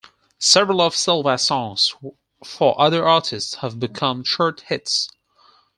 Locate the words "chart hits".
4.23-5.07